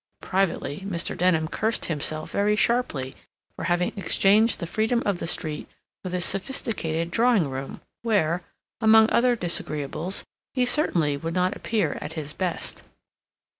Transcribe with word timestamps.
Privately, 0.23 0.77
Mr. 0.77 1.15
Denham 1.15 1.47
cursed 1.47 1.85
himself 1.85 2.31
very 2.31 2.55
sharply 2.55 3.15
for 3.55 3.65
having 3.65 3.93
exchanged 3.95 4.59
the 4.59 4.65
freedom 4.65 5.03
of 5.05 5.19
the 5.19 5.27
street 5.27 5.67
for 6.01 6.09
this 6.09 6.25
sophisticated 6.25 7.11
drawing 7.11 7.47
room, 7.47 7.81
where, 8.01 8.41
among 8.79 9.11
other 9.11 9.35
disagreeables, 9.35 10.23
he 10.55 10.65
certainly 10.65 11.17
would 11.17 11.35
not 11.35 11.55
appear 11.55 11.99
at 12.01 12.13
his 12.13 12.33
best. 12.33 12.81